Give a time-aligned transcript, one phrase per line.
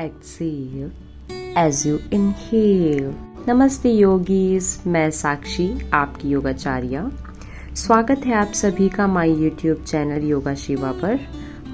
[0.00, 0.90] exhale
[1.56, 3.12] as you inhale.
[3.48, 7.10] नमस्ते yogis मैं साक्षी, आपकी योगाचार्य।
[7.76, 11.18] स्वागत है आप सभी का my YouTube channel yoga Shiva पर।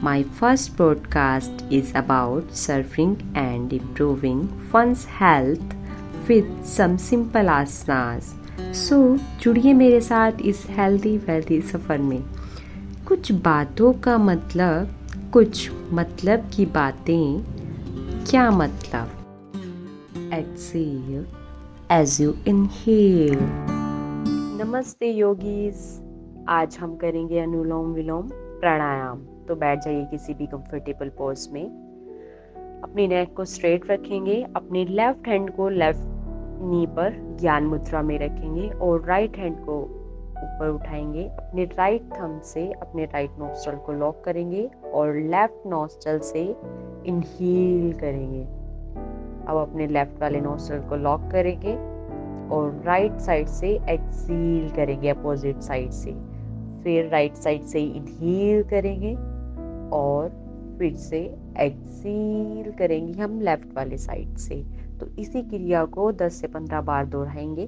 [0.02, 5.74] My first broadcast is about surfing and improving one's health
[6.28, 12.22] with some simple asanas so जुड़िए मेरे साथ इस हेल्दी वेल्दी सफ़र में।
[13.08, 14.94] कुछ बातों का मतलब
[15.32, 17.55] कुछ मतलब की बातें
[18.30, 19.08] क्या मतलब?
[20.34, 21.26] एक्सेल
[21.92, 23.38] एज यू इनहेल
[24.62, 26.02] नमस्ते योगीज
[26.48, 31.64] आज हम करेंगे अनुलोम विलोम प्राणायाम। तो बैठ जाइए किसी भी कंफर्टेबल पोज में।
[32.84, 36.02] अपनी नेक को स्ट्रेट रखेंगे, अपने लेफ़्ट हैंड को लेफ़्ट
[36.62, 39.80] नी पर ज्ञान मुद्रा में रखेंगे और राइट हैंड को
[40.30, 46.18] ऊपर उठाएँगे। अपने राइट थंब से अपने राइट नोस्टल को लॉक करेंगे और लेफ़्ट नोस्ट्रल
[46.18, 46.56] से
[47.06, 48.42] इनहील करेंगे।
[49.48, 51.74] अब अपने लेफ़्ट वाले नोस्टल को लॉक करेंगे
[52.54, 56.12] और राइट साइड से एक्सील करेंगे अपोजिट साइड से।
[56.82, 59.14] फिर राइट साइड से इनहील करेंगे
[59.96, 60.46] और
[60.78, 61.18] फिर से
[61.60, 64.64] एक्सील करेंगे हम लेफ़्ट वाले साइड से।
[65.00, 67.64] तो इसी क्रिया को 10 से 15 बार दोहराएँगे।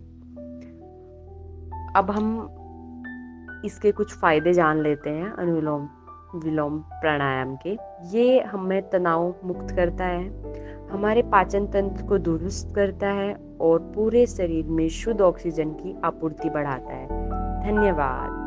[1.96, 2.54] अब हम
[3.64, 5.88] इसके कुछ फ़ायदे जान लेते हैं, अनुलोम।
[6.34, 10.26] विलोम प्राणायाम के। ये हमें तनाव मुक्त करता है,
[10.88, 16.50] हमारे पाचन तंत्र को दुरुस्त करता है और पूरे शरीर में शुद्ध ऑक्सीजन की आपूर्ति
[16.50, 17.06] बढ़ाता है।
[17.62, 18.38] धन्यवाद।